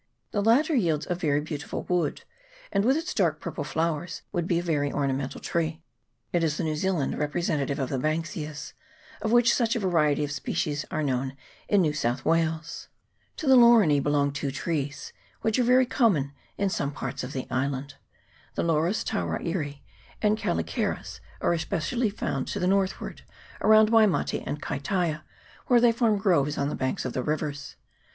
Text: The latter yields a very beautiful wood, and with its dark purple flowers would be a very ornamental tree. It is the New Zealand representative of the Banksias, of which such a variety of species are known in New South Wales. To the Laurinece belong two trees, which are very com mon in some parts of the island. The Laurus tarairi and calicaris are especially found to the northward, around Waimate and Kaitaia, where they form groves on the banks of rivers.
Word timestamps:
The 0.31 0.41
latter 0.41 0.73
yields 0.73 1.05
a 1.07 1.13
very 1.13 1.41
beautiful 1.41 1.83
wood, 1.83 2.23
and 2.71 2.83
with 2.83 2.97
its 2.97 3.13
dark 3.13 3.39
purple 3.39 3.63
flowers 3.63 4.23
would 4.31 4.47
be 4.47 4.57
a 4.57 4.63
very 4.63 4.91
ornamental 4.91 5.39
tree. 5.39 5.83
It 6.33 6.43
is 6.43 6.57
the 6.57 6.63
New 6.63 6.75
Zealand 6.75 7.19
representative 7.19 7.77
of 7.77 7.89
the 7.89 7.99
Banksias, 7.99 8.73
of 9.21 9.31
which 9.31 9.53
such 9.53 9.75
a 9.75 9.79
variety 9.79 10.23
of 10.23 10.31
species 10.31 10.85
are 10.89 11.03
known 11.03 11.35
in 11.69 11.81
New 11.83 11.93
South 11.93 12.25
Wales. 12.25 12.87
To 13.37 13.45
the 13.47 13.55
Laurinece 13.55 14.01
belong 14.01 14.31
two 14.31 14.49
trees, 14.49 15.13
which 15.41 15.59
are 15.59 15.63
very 15.63 15.85
com 15.85 16.13
mon 16.13 16.31
in 16.57 16.71
some 16.71 16.91
parts 16.91 17.23
of 17.23 17.31
the 17.33 17.45
island. 17.51 17.93
The 18.55 18.63
Laurus 18.63 19.03
tarairi 19.03 19.81
and 20.19 20.35
calicaris 20.35 21.19
are 21.41 21.53
especially 21.53 22.09
found 22.09 22.47
to 22.47 22.59
the 22.59 22.65
northward, 22.65 23.21
around 23.61 23.91
Waimate 23.91 24.33
and 24.47 24.59
Kaitaia, 24.63 25.21
where 25.67 25.79
they 25.79 25.91
form 25.91 26.17
groves 26.17 26.57
on 26.57 26.69
the 26.69 26.75
banks 26.75 27.05
of 27.05 27.15
rivers. 27.15 27.75